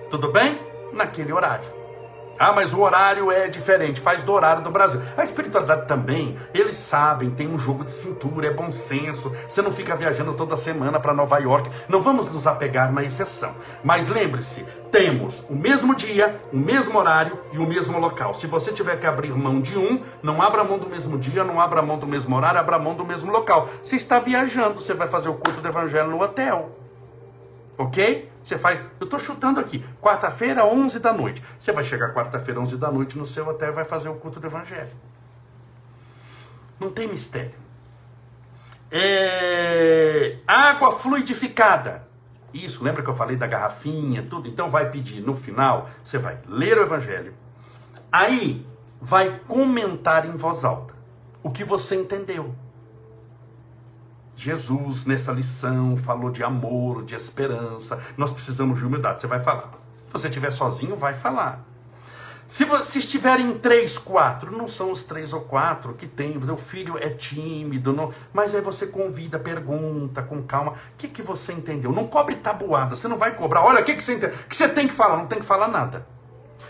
[0.09, 0.72] tudo bem?
[0.93, 1.83] Naquele horário.
[2.37, 4.99] Ah, mas o horário é diferente, faz do horário do Brasil.
[5.15, 9.31] A espiritualidade também, eles sabem, tem um jogo de cintura, é bom senso.
[9.47, 11.69] Você não fica viajando toda semana para Nova York.
[11.87, 13.55] Não vamos nos apegar na exceção.
[13.83, 18.33] Mas lembre-se, temos o mesmo dia, o mesmo horário e o mesmo local.
[18.33, 21.61] Se você tiver que abrir mão de um, não abra mão do mesmo dia, não
[21.61, 23.69] abra mão do mesmo horário, abra mão do mesmo local.
[23.83, 26.77] Você está viajando, você vai fazer o culto do evangelho no hotel.
[27.77, 28.32] Ok?
[28.43, 31.41] Você faz, eu estou chutando aqui, quarta-feira, 11 da noite.
[31.57, 34.39] Você vai chegar quarta-feira, 11 da noite no seu hotel e vai fazer o culto
[34.39, 34.91] do Evangelho.
[36.79, 37.55] Não tem mistério.
[38.91, 40.37] É...
[40.45, 42.07] Água fluidificada.
[42.53, 44.47] Isso, lembra que eu falei da garrafinha, tudo?
[44.47, 47.33] Então vai pedir no final, você vai ler o Evangelho.
[48.11, 48.65] Aí
[49.01, 50.93] vai comentar em voz alta
[51.41, 52.53] o que você entendeu.
[54.35, 57.99] Jesus, nessa lição, falou de amor, de esperança.
[58.17, 59.21] Nós precisamos de humildade.
[59.21, 59.71] Você vai falar.
[60.07, 61.63] Se você estiver sozinho, vai falar.
[62.47, 66.97] Se, se estiverem três, quatro, não são os três ou quatro que tem, o filho
[66.99, 71.91] é tímido, não, mas aí você convida, pergunta com calma, o que, que você entendeu?
[71.91, 74.37] Não cobre tabuada, você não vai cobrar, olha, o que, que você entendeu?
[74.37, 75.17] O que você tem que falar?
[75.17, 76.05] Não tem que falar nada.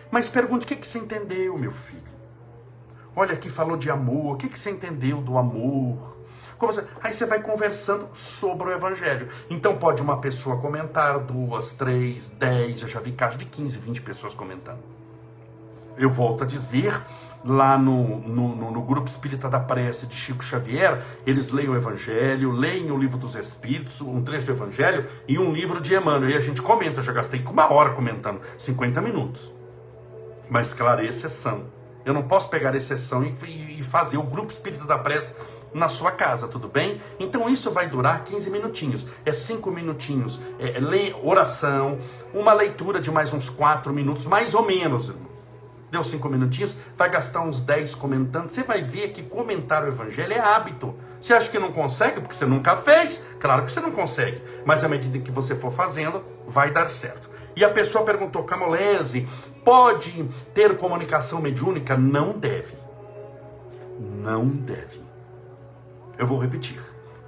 [0.09, 2.01] Mas pergunta, o que, que você entendeu, meu filho?
[3.15, 6.17] Olha, aqui falou de amor, o que, que você entendeu do amor?
[6.67, 6.85] Você...
[7.01, 9.27] Aí você vai conversando sobre o evangelho.
[9.49, 14.01] Então pode uma pessoa comentar, duas, três, dez, eu já vi casos de 15, 20
[14.01, 14.79] pessoas comentando.
[15.97, 16.99] Eu volto a dizer,
[17.45, 22.51] lá no, no, no, grupo espírita da prece de Chico Xavier, eles leem o Evangelho,
[22.51, 26.31] leem o livro dos Espíritos, um trecho do Evangelho e um livro de Emmanuel.
[26.31, 29.51] E a gente comenta, eu já gastei uma hora comentando, 50 minutos.
[30.49, 31.65] Mas, claro, é exceção.
[32.05, 34.17] Eu não posso pegar exceção e, e, e fazer.
[34.17, 35.33] O grupo espírita da prece
[35.73, 37.01] na sua casa, tudo bem?
[37.19, 39.07] Então isso vai durar 15 minutinhos.
[39.25, 41.97] É 5 minutinhos é, é, oração,
[42.33, 45.11] uma leitura de mais uns 4 minutos, mais ou menos.
[45.91, 48.49] Deu 5 minutinhos, vai gastar uns 10 comentando.
[48.49, 50.95] Você vai ver que comentar o evangelho é hábito.
[51.21, 53.21] Você acha que não consegue porque você nunca fez?
[53.39, 54.41] Claro que você não consegue.
[54.65, 57.29] Mas à medida que você for fazendo, vai dar certo.
[57.55, 59.27] E a pessoa perguntou, Camolese,
[59.63, 61.95] pode ter comunicação mediúnica?
[61.95, 62.73] Não deve.
[63.99, 65.02] Não deve.
[66.17, 66.79] Eu vou repetir.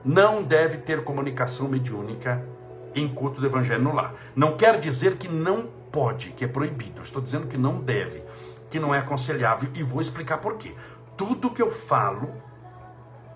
[0.04, 2.46] Não deve ter comunicação mediúnica
[2.94, 4.14] em culto do evangelho no lar.
[4.36, 7.02] Não quer dizer que não pode, que é proibido.
[7.02, 8.24] estou dizendo que não deve,
[8.70, 10.76] que não é aconselhável e vou explicar por quê.
[11.18, 12.34] Tudo que eu falo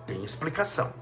[0.06, 0.92] tem explicação.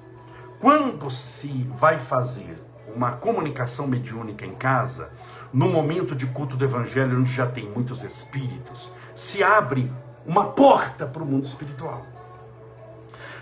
[0.61, 2.59] Quando se vai fazer
[2.95, 5.11] uma comunicação mediúnica em casa,
[5.53, 9.93] no momento de culto do evangelho, onde já tem muitos espíritos, se abre
[10.27, 12.07] uma porta para o mundo espiritual.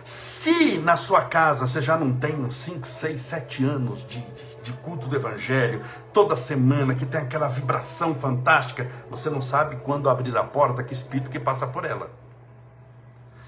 [0.07, 4.25] Se na sua casa você já não tem uns 5, 6, 7 anos de,
[4.63, 10.09] de culto do Evangelho, toda semana, que tem aquela vibração fantástica, você não sabe quando
[10.09, 12.09] abrir a porta, que espírito que passa por ela.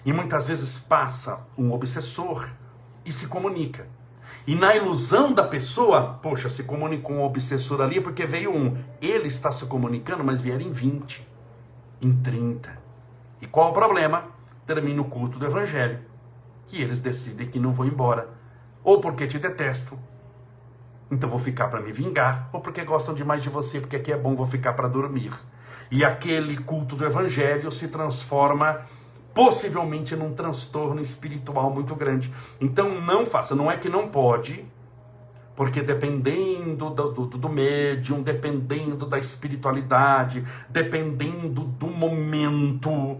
[0.05, 2.49] E muitas vezes passa um obsessor
[3.05, 3.87] e se comunica.
[4.45, 8.77] E na ilusão da pessoa, poxa, se comunicou um obsessor ali porque veio um.
[9.01, 11.25] Ele está se comunicando, mas vieram em 20,
[12.03, 12.77] em 30.
[13.41, 14.25] E qual o problema?
[14.67, 16.08] Termina o culto do Evangelho
[16.69, 18.29] que eles decidem que não vão embora.
[18.85, 19.99] Ou porque te detestam,
[21.11, 24.17] então vou ficar para me vingar, ou porque gostam demais de você, porque aqui é
[24.17, 25.33] bom, vou ficar para dormir.
[25.91, 28.83] E aquele culto do evangelho se transforma
[29.35, 32.33] possivelmente num transtorno espiritual muito grande.
[32.61, 34.67] Então não faça, não é que não pode,
[35.57, 43.19] porque dependendo do, do, do médium, dependendo da espiritualidade, dependendo do momento,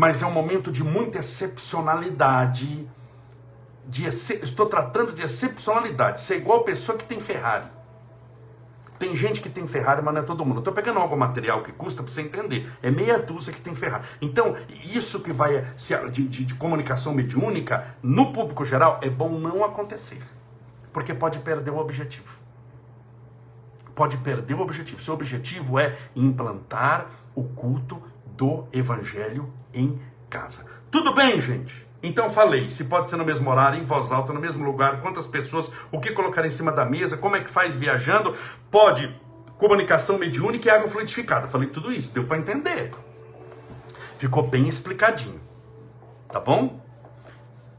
[0.00, 2.88] mas é um momento de muita excepcionalidade.
[3.86, 4.06] De.
[4.06, 6.22] Estou tratando de excepcionalidade.
[6.22, 7.66] Ser é igual a pessoa que tem Ferrari.
[8.98, 10.60] Tem gente que tem Ferrari, mas não é todo mundo.
[10.60, 12.66] Estou pegando algo material que custa para você entender.
[12.82, 14.04] É meia dúzia que tem Ferrari.
[14.22, 15.66] Então, isso que vai
[16.10, 20.22] de, de, de comunicação mediúnica, no público geral, é bom não acontecer.
[20.94, 22.38] Porque pode perder o objetivo.
[23.94, 25.02] Pode perder o objetivo.
[25.02, 28.02] Seu objetivo é implantar o culto
[28.40, 30.00] do evangelho em
[30.30, 30.64] casa.
[30.90, 31.86] Tudo bem, gente?
[32.02, 35.26] Então falei, se pode ser no mesmo horário, em voz alta, no mesmo lugar, quantas
[35.26, 38.34] pessoas, o que colocar em cima da mesa, como é que faz viajando,
[38.70, 39.14] pode
[39.58, 41.48] comunicação mediúnica e água fluidificada.
[41.48, 42.94] Falei tudo isso, deu para entender.
[44.16, 45.38] Ficou bem explicadinho.
[46.32, 46.80] Tá bom?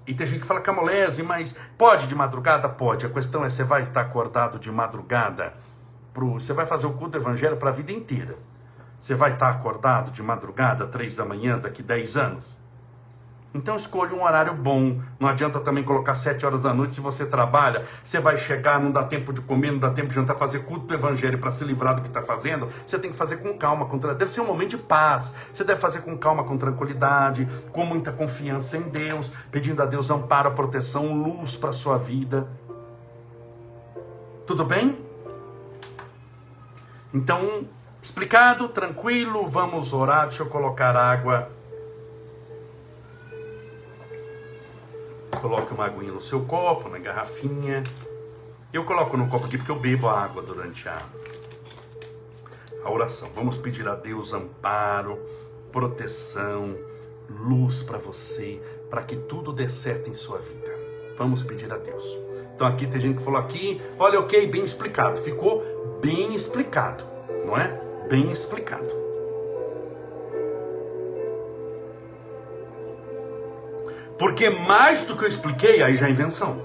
[0.06, 2.70] E tem gente que fala camolese, mas pode de madrugada?
[2.70, 3.04] Pode.
[3.04, 5.56] A questão é, você vai estar acordado de madrugada?
[6.14, 8.38] Pro, você vai fazer o culto do evangelho para a vida inteira.
[9.02, 12.46] Você vai estar acordado de madrugada, três da manhã, daqui dez anos?
[13.54, 15.02] Então escolha um horário bom.
[15.20, 17.84] Não adianta também colocar sete horas da noite se você trabalha.
[18.06, 20.86] Você vai chegar, não dá tempo de comer, não dá tempo de jantar, fazer culto
[20.86, 22.70] do evangelho para se livrar do que está fazendo.
[22.88, 25.34] Você tem que fazer com calma, com deve ser um momento de paz.
[25.54, 30.10] Você deve fazer com calma, com tranquilidade, com muita confiança em Deus, pedindo a Deus
[30.10, 32.48] amparo, proteção, luz para sua vida.
[34.48, 34.98] Tudo bem?
[37.14, 37.66] Então
[38.02, 38.68] Explicado?
[38.70, 39.46] Tranquilo?
[39.48, 40.28] Vamos orar.
[40.28, 41.50] Deixa eu colocar água.
[45.40, 47.84] Coloque uma aguinha no seu copo, na garrafinha.
[48.74, 51.02] Eu coloco no copo aqui porque eu bebo a água durante a,
[52.84, 53.30] a oração.
[53.36, 55.20] Vamos pedir a Deus amparo,
[55.72, 56.78] proteção,
[57.30, 60.70] luz para você, para que tudo dê certo em sua vida.
[61.18, 62.04] Vamos pedir a Deus.
[62.56, 65.20] Então aqui tem gente que falou aqui, olha, ok, bem explicado.
[65.22, 67.04] Ficou bem explicado,
[67.46, 67.91] não é?
[68.12, 68.92] Bem explicado.
[74.20, 76.62] Porque mais do que eu expliquei, aí já é invenção.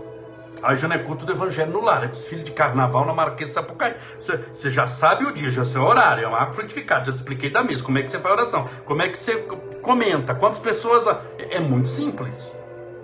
[0.61, 3.51] Aí já não é culto do evangelho no lar, é desfile de carnaval na Marquês
[3.51, 3.95] de Sapucaí.
[4.21, 7.13] Você, você já sabe o dia, já sei o horário, é um arco frutificado, já
[7.13, 9.37] te expliquei da mesa, como é que você faz oração, como é que você
[9.81, 11.07] comenta, quantas pessoas...
[11.39, 12.53] É, é muito simples.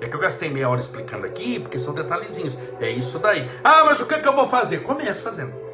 [0.00, 2.58] É que eu gastei meia hora explicando aqui, porque são detalhezinhos.
[2.80, 3.48] É isso daí.
[3.62, 4.78] Ah, mas o que, é que eu vou fazer?
[4.78, 5.71] Comece fazendo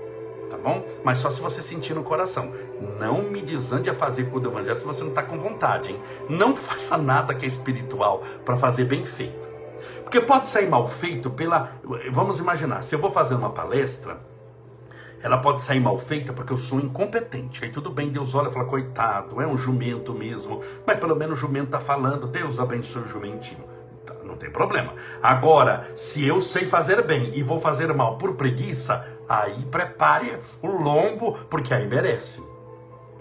[0.59, 0.85] bom?
[1.05, 2.53] Mas só se você sentir no coração.
[2.99, 6.01] Não me desande a fazer culto do evangelho se você não está com vontade, hein?
[6.29, 9.49] Não faça nada que é espiritual para fazer bem feito.
[10.03, 11.73] Porque pode sair mal feito pela.
[12.13, 14.19] Vamos imaginar, se eu vou fazer uma palestra,
[15.21, 17.65] ela pode sair mal feita porque eu sou incompetente.
[17.65, 20.63] Aí tudo bem, Deus olha e fala, coitado, é um jumento mesmo.
[20.87, 23.65] Mas pelo menos o jumento está falando, Deus abençoe o jumentinho.
[24.07, 24.95] Tá, não tem problema.
[25.23, 30.69] Agora, se eu sei fazer bem e vou fazer mal por preguiça, aí prepare o
[30.69, 32.43] lombo, porque aí merece.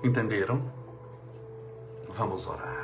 [0.04, 0.62] Entenderam?
[2.16, 2.77] Vamos orar.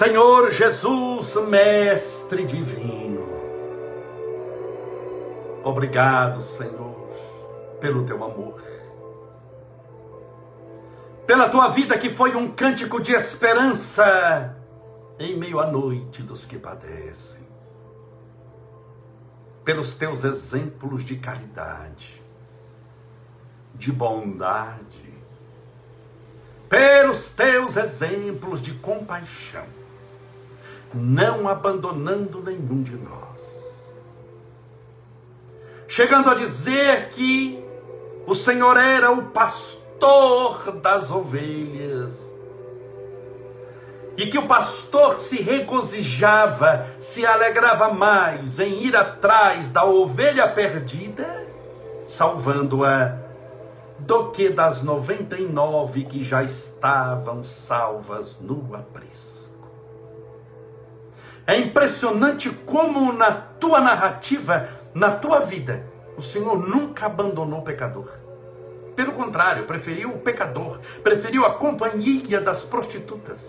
[0.00, 3.28] Senhor Jesus, Mestre Divino,
[5.62, 7.10] obrigado, Senhor,
[7.82, 8.62] pelo teu amor,
[11.26, 14.56] pela tua vida que foi um cântico de esperança
[15.18, 17.46] em meio à noite dos que padecem,
[19.62, 22.22] pelos teus exemplos de caridade,
[23.74, 25.12] de bondade,
[26.70, 29.79] pelos teus exemplos de compaixão,
[30.92, 33.40] não abandonando nenhum de nós.
[35.88, 37.64] Chegando a dizer que
[38.26, 42.30] o Senhor era o pastor das ovelhas.
[44.16, 51.46] E que o pastor se regozijava, se alegrava mais em ir atrás da ovelha perdida,
[52.06, 53.16] salvando-a
[53.98, 59.29] do que das 99 que já estavam salvas no aprisco.
[61.50, 65.84] É impressionante como na tua narrativa, na tua vida,
[66.16, 68.08] o Senhor nunca abandonou o pecador.
[68.94, 73.40] Pelo contrário, preferiu o pecador, preferiu a companhia das prostitutas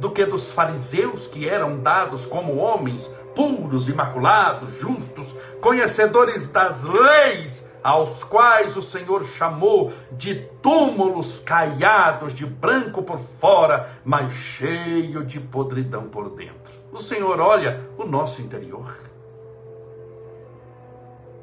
[0.00, 7.69] do que dos fariseus que eram dados como homens puros, imaculados, justos, conhecedores das leis
[7.82, 15.40] aos quais o Senhor chamou de túmulos caiados de branco por fora, mas cheio de
[15.40, 16.78] podridão por dentro.
[16.92, 18.92] O Senhor olha o nosso interior,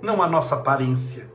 [0.01, 1.29] não a nossa aparência.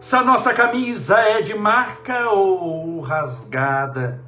[0.00, 4.22] Se a nossa camisa é de marca ou rasgada,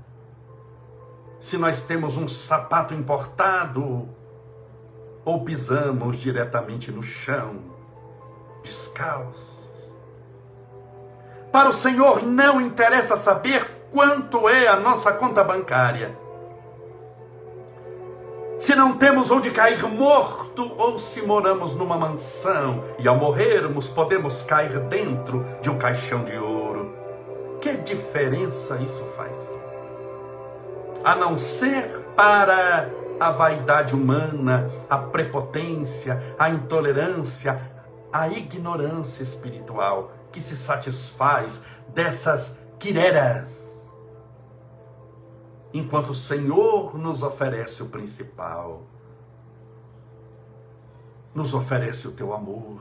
[1.39, 4.09] se nós temos um sapato importado
[5.24, 7.76] ou pisamos diretamente no chão
[8.66, 9.56] descalços.
[11.52, 16.16] Para o Senhor não interessa saber quanto é a nossa conta bancária.
[18.58, 24.42] Se não temos onde cair morto ou se moramos numa mansão e ao morrermos podemos
[24.42, 26.94] cair dentro de um caixão de ouro.
[27.60, 29.36] Que diferença isso faz?
[31.04, 31.84] A não ser
[32.16, 32.88] para
[33.18, 37.76] a vaidade humana, a prepotência, a intolerância,
[38.16, 43.84] a ignorância espiritual que se satisfaz dessas quireras.
[45.70, 48.84] Enquanto o Senhor nos oferece o principal,
[51.34, 52.80] nos oferece o teu amor,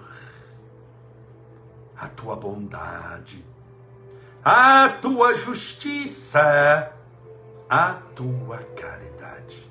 [1.98, 3.44] a tua bondade,
[4.42, 6.94] a tua justiça,
[7.70, 9.70] a tua caridade.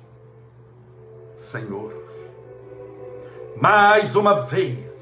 [1.35, 1.91] Senhor,
[3.59, 4.94] mais uma vez,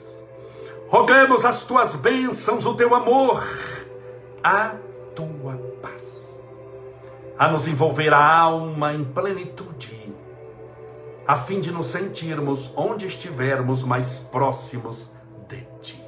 [0.94, 3.44] Rogamos as tuas bênçãos, o teu amor,
[4.44, 4.76] a
[5.16, 6.39] tua paz,
[7.36, 10.16] a nos envolver a alma em plenitude,
[11.26, 15.10] a fim de nos sentirmos onde estivermos mais próximos
[15.50, 16.00] de ti.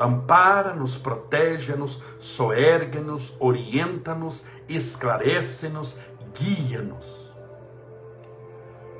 [0.00, 5.98] Ampara-nos, protege-nos, soergue-nos, orienta-nos, esclarece-nos,
[6.32, 7.19] guia-nos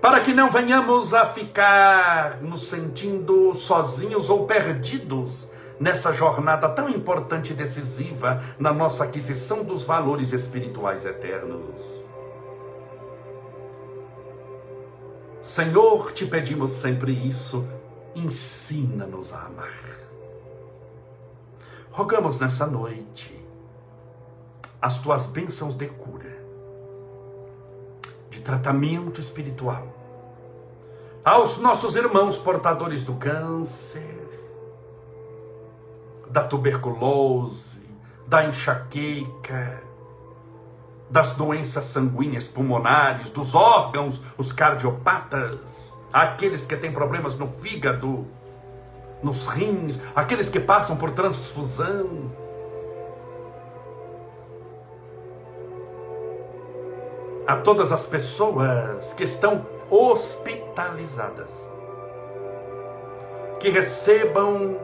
[0.00, 5.46] para que não venhamos a ficar nos sentindo sozinhos ou perdidos
[5.78, 11.82] nessa jornada tão importante e decisiva na nossa aquisição dos valores espirituais eternos.
[15.42, 17.66] Senhor, te pedimos sempre isso,
[18.14, 19.80] ensina-nos a amar.
[21.90, 23.36] Rogamos nessa noite
[24.80, 26.39] as tuas bênçãos de cura
[28.50, 29.86] tratamento espiritual.
[31.24, 34.28] Aos nossos irmãos portadores do câncer,
[36.28, 37.80] da tuberculose,
[38.26, 39.84] da enxaqueca,
[41.08, 48.26] das doenças sanguíneas pulmonares, dos órgãos, os cardiopatas, aqueles que têm problemas no fígado,
[49.22, 52.32] nos rins, aqueles que passam por transfusão,
[57.50, 61.50] a todas as pessoas que estão hospitalizadas,
[63.58, 64.76] que recebam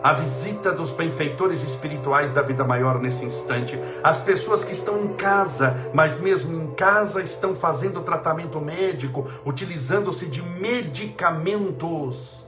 [0.00, 5.14] a visita dos benfeitores espirituais da vida maior nesse instante, as pessoas que estão em
[5.14, 12.46] casa, mas mesmo em casa estão fazendo tratamento médico, utilizando-se de medicamentos,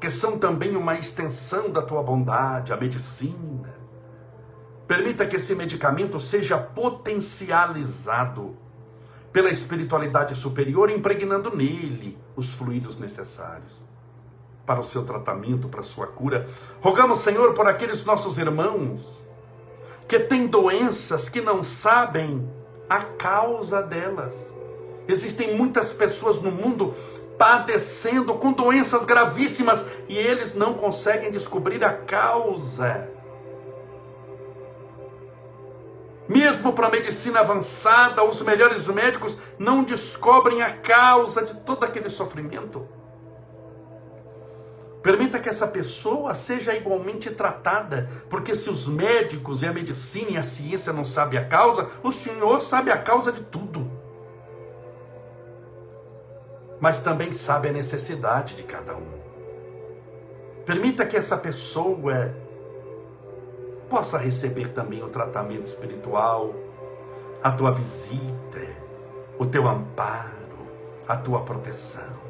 [0.00, 3.87] que são também uma extensão da tua bondade, a medicina.
[4.88, 8.56] Permita que esse medicamento seja potencializado
[9.30, 13.86] pela espiritualidade superior, impregnando nele os fluidos necessários
[14.64, 16.46] para o seu tratamento, para a sua cura.
[16.80, 19.02] Rogamos, Senhor, por aqueles nossos irmãos
[20.08, 22.50] que têm doenças que não sabem
[22.88, 24.34] a causa delas.
[25.06, 26.94] Existem muitas pessoas no mundo
[27.38, 33.17] padecendo com doenças gravíssimas e eles não conseguem descobrir a causa.
[36.28, 42.10] Mesmo para a medicina avançada, os melhores médicos não descobrem a causa de todo aquele
[42.10, 42.86] sofrimento.
[45.02, 50.36] Permita que essa pessoa seja igualmente tratada, porque se os médicos e a medicina e
[50.36, 53.90] a ciência não sabem a causa, o Senhor sabe a causa de tudo.
[56.78, 59.18] Mas também sabe a necessidade de cada um.
[60.66, 62.34] Permita que essa pessoa
[63.88, 66.54] possa receber também o tratamento espiritual,
[67.42, 68.76] a tua visita,
[69.38, 70.58] o teu amparo,
[71.06, 72.28] a tua proteção.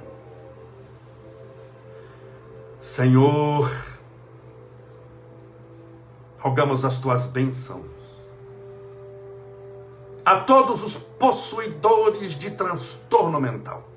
[2.81, 3.71] Senhor,
[6.39, 7.99] rogamos as tuas bênçãos
[10.25, 13.89] a todos os possuidores de transtorno mental.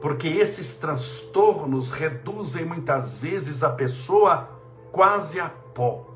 [0.00, 4.53] Porque esses transtornos reduzem muitas vezes a pessoa
[4.94, 6.06] quase a pó.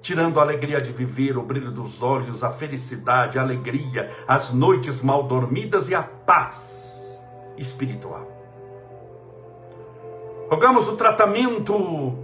[0.00, 5.02] Tirando a alegria de viver, o brilho dos olhos, a felicidade, a alegria, as noites
[5.02, 6.94] mal dormidas e a paz
[7.58, 8.28] espiritual.
[10.48, 12.16] Rogamos o tratamento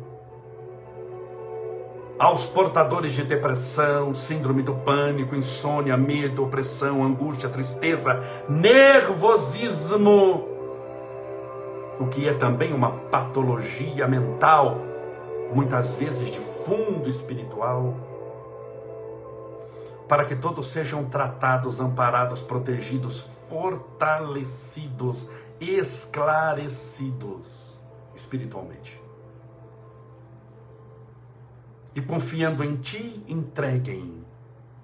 [2.17, 10.54] aos portadores de depressão, síndrome do pânico, insônia, medo, opressão, angústia, tristeza, nervosismo,
[12.01, 14.79] o que é também uma patologia mental,
[15.55, 17.95] muitas vezes de fundo espiritual
[20.09, 25.29] para que todos sejam tratados, amparados, protegidos, fortalecidos,
[25.61, 27.47] esclarecidos
[28.15, 29.01] espiritualmente.
[31.95, 34.25] E confiando em Ti, entreguem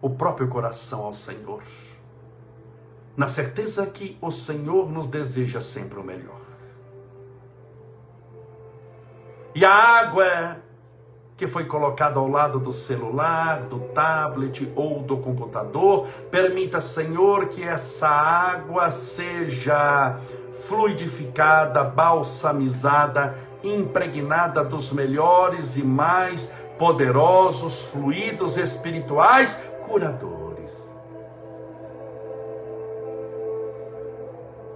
[0.00, 1.62] o próprio coração ao Senhor,
[3.16, 6.40] na certeza que o Senhor nos deseja sempre o melhor.
[9.55, 10.59] E a água
[11.40, 16.07] que foi colocado ao lado do celular, do tablet ou do computador.
[16.30, 20.18] Permita, Senhor, que essa água seja
[20.53, 30.78] fluidificada, balsamizada, impregnada dos melhores e mais poderosos fluidos espirituais curadores.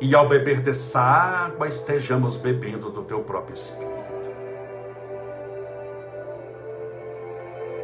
[0.00, 4.03] E ao beber dessa água, estejamos bebendo do teu próprio Espírito.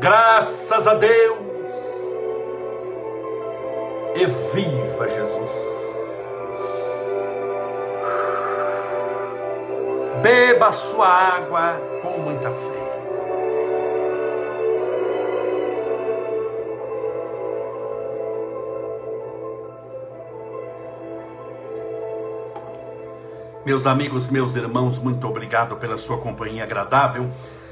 [0.00, 1.38] Graças a Deus.
[4.14, 5.50] E viva Jesus.
[10.22, 12.78] Beba a sua água com muita fé.
[23.64, 27.28] Meus amigos, meus irmãos, muito obrigado pela sua companhia agradável.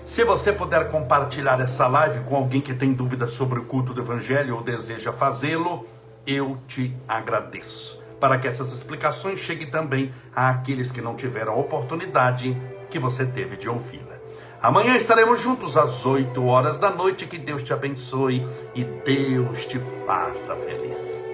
[0.06, 4.00] Se você puder compartilhar essa live com alguém que tem dúvidas sobre o culto do
[4.00, 5.84] Evangelho ou deseja fazê-lo,
[6.24, 8.00] eu te agradeço.
[8.20, 12.56] Para que essas explicações cheguem também àqueles que não tiveram a oportunidade
[12.88, 14.14] que você teve de ouvi-la.
[14.62, 17.26] Amanhã estaremos juntos às 8 horas da noite.
[17.26, 18.46] Que Deus te abençoe
[18.76, 21.25] e Deus te faça feliz.